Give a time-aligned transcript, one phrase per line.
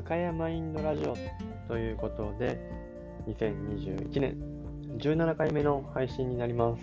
[0.00, 1.14] 深谷マインドラジオ
[1.68, 2.58] ということで、
[3.28, 4.38] 2021年
[4.96, 6.82] 17回目の配信になります。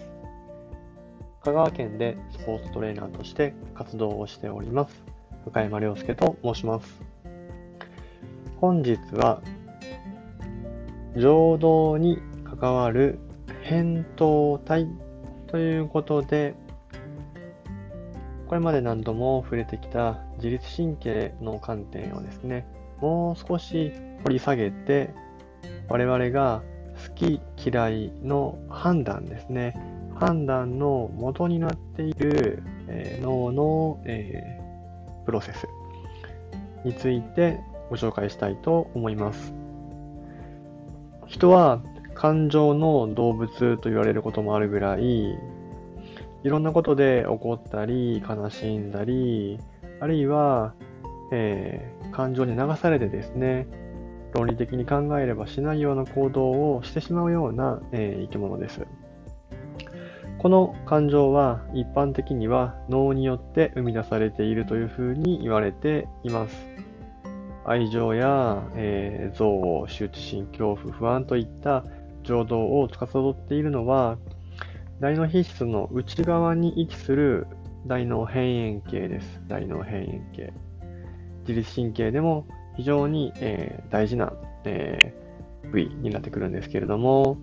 [1.41, 5.03] 香川県でスポーツトレーナーとして活動をしております。
[5.45, 7.02] 深山亮介と申します。
[8.57, 9.41] 本日は、
[11.15, 13.18] 情動に関わる
[13.63, 14.88] 扁桃体
[15.47, 16.54] ということで、
[18.47, 23.91] これまで何度も触れてきた自律神経の観点をですね、もう少し
[24.23, 25.11] 掘り下げて、
[25.89, 26.63] 我々が
[27.07, 29.75] 好き嫌いの判断ですね。
[30.15, 35.67] 判断の元になっている、えー、脳の、えー、プロセス
[36.83, 39.53] についてご紹介したいと思います。
[41.27, 41.81] 人は
[42.15, 45.37] 感情の動物と言われることもあるぐらい、
[46.43, 49.59] いろんなことで怒ったり、悲しんだり、
[49.99, 50.73] あるいは、
[51.31, 53.67] えー、感情に流されてですね、
[54.33, 58.85] 論理的に考えればしないような行動をしてしまうような、えー、生き物です。
[60.37, 66.67] この感情は一般的には脳によって生み出されているというふうに言われています。
[67.66, 71.83] 愛情や、えー、憎悪、羞恥心、恐怖、不安といった
[72.23, 74.17] 情動を司っているのは、
[75.00, 77.47] 大脳皮質の内側に位置する
[77.85, 79.41] 大脳辺縁系です。
[79.47, 80.53] 大脳辺縁系。
[81.47, 82.45] 自律神経でも
[82.75, 84.34] 非常に、えー、大事な、
[84.66, 87.38] えー、部位になってくるんですけれども、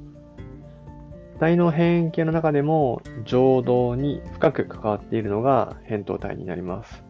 [1.41, 7.05] 大脳辺縁系の中でも情動に深く関わっているのが扁桃体になります。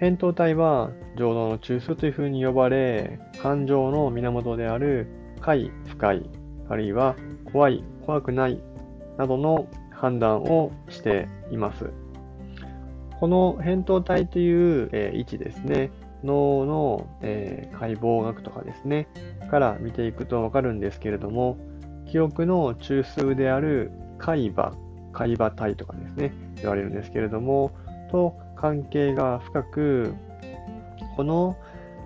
[0.00, 5.08] 扁桃体は情動の中枢というふうに呼ばれ、感情の源である
[5.40, 6.28] 快、不快、
[6.68, 7.16] あるいは
[7.52, 8.60] 怖い、怖くない
[9.18, 11.90] などの判断をしています。
[13.20, 15.90] この扁桃体という、えー、位置ですね、
[16.22, 19.08] 脳の、えー、解剖学とかですね、
[19.50, 21.56] から見ていくとわかるんですけれども、
[22.06, 24.72] 記憶の中枢である海馬、
[25.12, 27.72] 海馬体とかですね、言われるんですけれども、
[28.10, 30.14] と関係が深く、
[31.16, 31.56] この、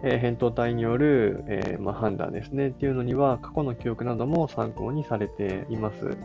[0.02, 6.16] えー、扁桃体による、えー、まあ、判断ですね、っていうのには過去の記憶なども参考にされています。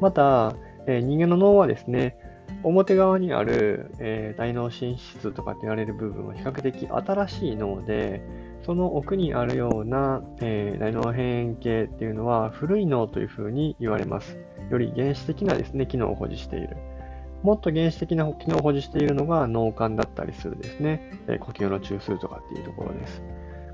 [0.00, 0.54] また、
[0.86, 2.16] えー、人間の脳はですね、
[2.62, 8.22] 表側にある、えー、大脳進出とかって言われる部分は比較的新しい脳で、
[8.64, 14.38] その奥にあるような、えー、大脳変形っていうのは古い脳というふうに言われます。
[14.70, 16.76] より原始的なですね、機能を保持している。
[17.42, 23.22] もっと原始的な機能を保持しているのが脳幹だったりするですね、えー、呼吸の中枢とかっていうところです。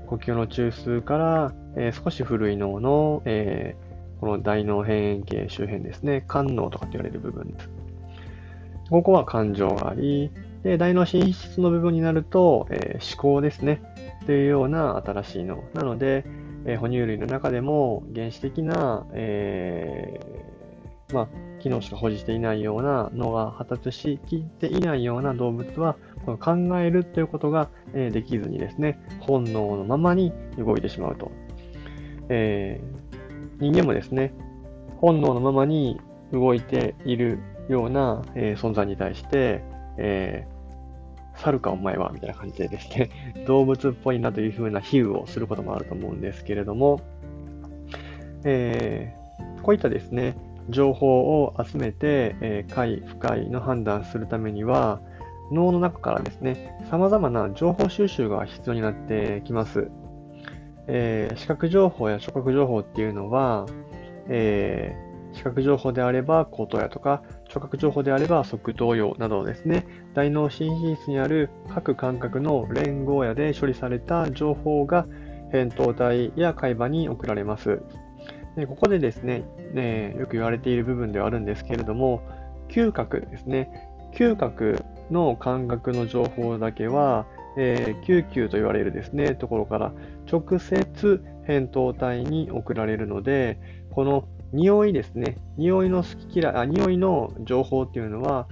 [0.05, 3.75] 呼吸の中枢から、えー、少し古い脳の、え、
[4.21, 7.69] この大脳変形周辺ですね、肝脳とかって言われる部分です。
[8.89, 10.31] ここは感情があり、
[10.63, 13.81] で、大脳進出の部分になると、えー、思考ですね。
[14.25, 15.63] というような新しい脳。
[15.73, 16.25] なので、
[16.65, 21.27] えー、哺乳類の中でも原始的な、えー、まあ、
[21.59, 31.31] 機能しか保持していないような脳が発達しきっていないような動物は、この考えるということが、え、できずにですね、本能のままに動いてしまうと。
[32.29, 34.33] えー、人間もですね、
[34.97, 35.99] 本能のままに
[36.31, 39.63] 動いているような、えー、存在に対して、
[39.97, 43.09] えー、猿かお前はみたいな感じでですね、
[43.47, 47.01] 動物っぽいなというふうな比喩をすることもあると思うんですけれども、
[48.43, 50.37] えー、こういったですね、
[50.69, 54.99] 情報を集めて、えー、快、不快の判断するためには、
[55.51, 59.89] 脳の中からですね、様々な情報収集が必要になってきます。
[60.87, 63.65] えー、視覚情報や触覚情報っていうのは、
[64.27, 67.23] えー、視覚情報であれば、口頭やとか、
[67.55, 75.07] 触覚情報であれば側頭葉などですね、大脳新皮質にある各感覚の連合野で処理された情報が
[75.53, 77.81] 扁桃体や海馬に送られます。
[78.57, 82.21] でここでですねね、よく言われている部分ではあるんですけれども、
[82.67, 83.69] 嗅覚ですね。
[84.13, 87.25] 嗅覚の感覚の情報だけは、
[87.57, 89.93] えー、救急と言われるですね、ところから
[90.29, 93.57] 直接扁桃体に送られるので、
[93.91, 95.37] この匂いですね。
[95.57, 98.47] 匂いの好き嫌い、あ、匂いの情報っていうのは、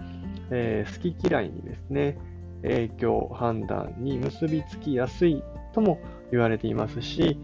[0.52, 2.18] えー、好き嫌いにですね、
[2.62, 5.42] 影響、判断に結びつきやすい
[5.74, 6.00] とも
[6.32, 7.40] 言われていますし、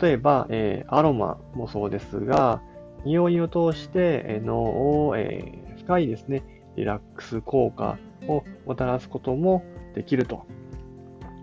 [0.00, 2.62] 例えば、えー、アロマもそうですが、
[3.04, 6.44] 匂いを通して脳を、えー、深いですね、
[6.76, 9.64] リラックス効果をもたらすことも
[9.94, 10.46] できると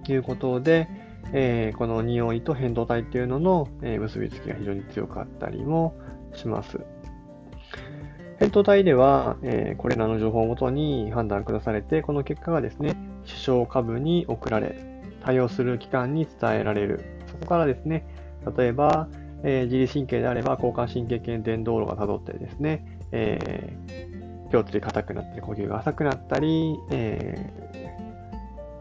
[0.07, 0.88] いうことで、
[1.33, 5.94] えー、この匂いと変動体っていうのの、え結びつきが非常に強かったりも
[6.33, 6.79] します。
[8.39, 14.75] 扁桃体では、えー、これらの情報をもとに判断下されて、この結果がですね、首相下部に送られ、
[15.23, 17.05] 対応する機関に伝えられる。
[17.27, 18.03] そこからですね、
[18.57, 19.07] 例えば、
[19.43, 27.51] えー、自律神経であれば交感神経系伝導路が辿ってですね、えー、胸椎硬くなったり、呼吸が浅くなったり、え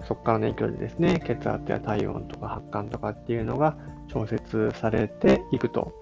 [0.03, 3.77] ー、そこからの影響でですね、血圧や体温とか発汗とかっていうのが
[4.09, 5.93] 調節されていくと。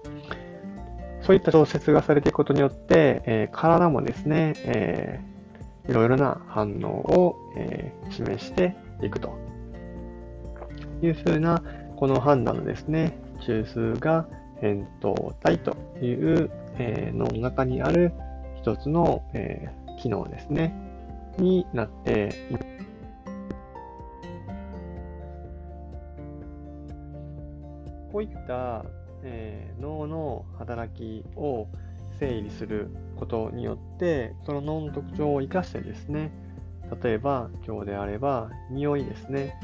[1.29, 9.37] そういった調節がされていくことによって、えー、体もですね、えー、いろいろな反応を、えー、示していくと
[11.03, 11.61] いうふうな、
[11.97, 13.15] この判断のですね、
[13.45, 14.25] 中枢が
[14.59, 16.49] 扁桃体という、
[16.79, 18.11] えー、脳の中にある
[18.59, 20.73] 一つの、えー、機能ですね、
[21.37, 22.65] になっています。
[28.11, 28.83] こういった
[29.23, 31.67] えー、脳の働きを
[32.19, 36.31] 整理することによって、その脳の特徴を生かしてですね、
[37.03, 39.59] 例えば今日であれば匂いですね。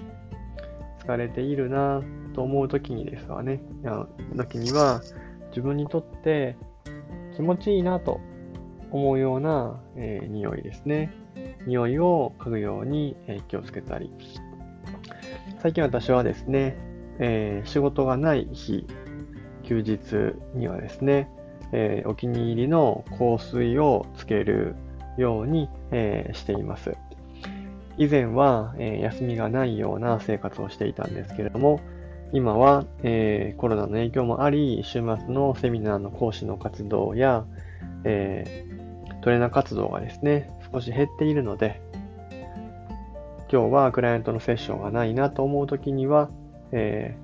[1.00, 2.02] 疲れているな
[2.34, 3.62] と思う時にですわね、
[4.36, 5.02] 時には
[5.50, 6.57] 自分にとって
[7.36, 8.19] 気持ちいいなと
[8.92, 11.13] 思うような、えー、匂いですね。
[11.68, 14.12] 匂いを嗅ぐように、えー、気をつけたり。
[15.62, 16.78] 最近私はですね、
[17.19, 18.88] えー、仕事がない日
[19.65, 21.29] 休日にはですね、
[21.71, 24.75] えー、お気に入りの香水をつける
[25.17, 26.95] ように、えー、しています。
[27.97, 31.79] 以前は、えー、休みがないような生活をしていたんですけれども、
[32.33, 37.45] 今は、え、コロナの影響もあり、週末のセミナーの講師の活動や、
[38.03, 38.65] え、
[39.21, 41.81] トレーナー活動がですね、少し減っているので、
[43.50, 46.29] 今日はクライアントのセッションがないなと思うときには、
[46.71, 47.15] え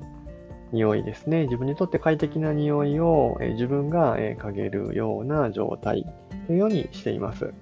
[0.71, 1.43] 匂いですね。
[1.43, 6.05] 自分にとって快適な匂いを、え自分が、え嗅げるような状態
[6.47, 7.53] というようにしています。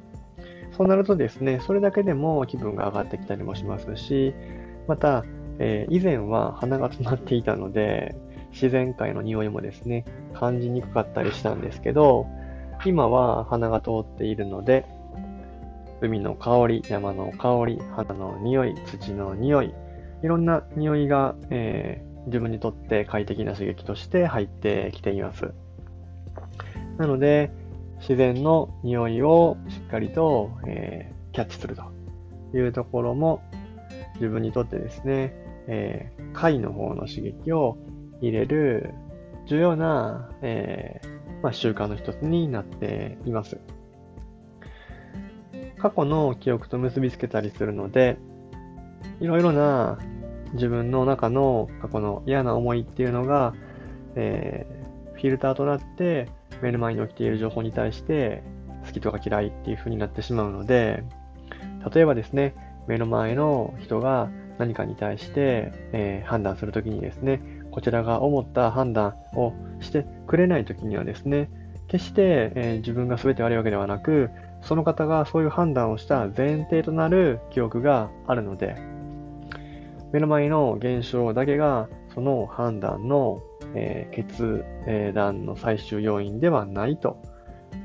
[0.72, 4.34] そうなるとですね、それだけでも気分が上がってきたりもしますし、
[4.88, 5.26] また、
[5.60, 8.16] えー、以前は鼻が詰まっていたので、
[8.52, 12.28] 自然界の匂いもですね、感じにくかったりしたんですけど、
[12.86, 14.86] 今は鼻が通っているので、
[16.02, 19.74] 海の香り、山の香り、花の匂い、土の匂い、
[20.24, 25.54] いろんな匂いが、え自分にとって快適な刺激として入ってきています。
[26.98, 27.52] なので、
[28.00, 31.84] 自然の匂いをしっかりと、えー、キャッチすると
[32.58, 33.42] いうところも
[34.16, 35.34] 自分にとってですね、
[35.68, 37.78] えー、貝の方の刺激を
[38.22, 38.94] 入れる
[39.48, 43.58] 重要な、えー、まあ、習慣の一つになっています。
[45.78, 48.18] 過去の記憶と結びつけたりするので、
[49.22, 49.98] いろいろな
[50.54, 53.54] 自分の中の過去の嫌な思いっていうのが、
[54.16, 56.30] えー、フィルターとなって
[56.62, 58.44] 目の前に起きている情報に対して
[58.86, 61.04] 好きとか嫌いっていう風になってしまうので、
[61.94, 62.56] 例えばですね、
[62.88, 67.42] 目の前の人が何かに対して、えー、判断するときにですね、
[67.72, 71.50] こちらが思った判断をしてくれないときにはですね、
[71.88, 74.30] 決して、えー、自分が全て悪いわけではなく、
[74.62, 78.76] その方がそういう判断をした前提となる記憶があるので、
[80.12, 83.42] 目の前の現象だけがその判断の、
[83.76, 84.64] えー、決
[85.14, 87.22] 断の最終要因ではないと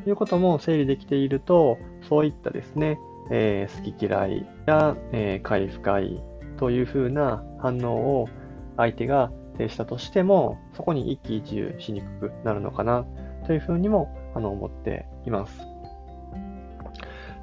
[0.06, 1.79] いうことも整理できていると、
[2.09, 2.99] そういったですね、
[3.31, 6.23] えー、好き嫌いや、えー、快不快
[6.59, 8.28] というふうな反応を
[8.76, 13.07] 相手が呈したとしても、そこに一喜一憂しにくくなるのかな
[13.47, 15.59] というふうにもあの思っています。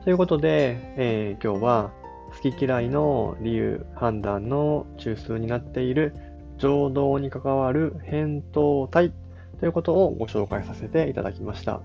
[0.04, 1.92] ということで、えー、今日は
[2.32, 6.16] 好き嫌いの理由、判断の中枢になっている
[6.58, 9.12] 情動に関わる扁桃体
[9.60, 11.82] ということをご紹介させていただきました。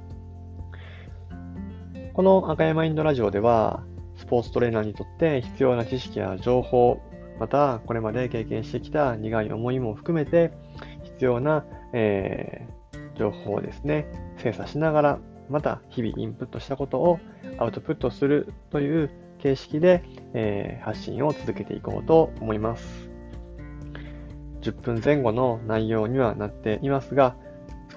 [2.15, 3.83] この赤山インドラジオでは、
[4.17, 6.99] スポーツトレーナーにとって必要な知識や情報、
[7.39, 10.53] またこれまで経験してきた苦い思いも含めて
[11.05, 14.07] 必要な、えー、情報をですね、
[14.39, 15.19] 精査しながら、
[15.51, 17.19] また日々インプットしたことを
[17.59, 20.03] アウトプットするという形式で、
[20.35, 23.11] えー、発信を続けていこうと思います。
[24.63, 27.37] 10分前後の内容にはなっていますが、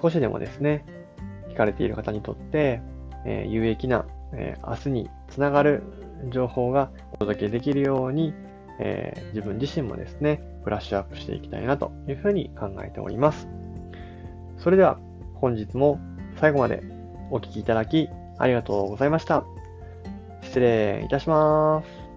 [0.00, 0.84] 少しでもですね、
[1.48, 2.80] 聞かれている方にとって、
[3.26, 5.82] えー、有益な、えー、明日につながる
[6.30, 8.32] 情報がお届けできるように、
[8.78, 13.48] えー、自分自身もですね、ブラッシュアップしていきたいなというふうに考えております。
[14.58, 14.98] それでは
[15.34, 15.98] 本日も
[16.36, 16.82] 最後まで
[17.30, 18.08] お聴きいただき
[18.38, 19.44] ありがとうございました。
[20.42, 22.09] 失礼いたします。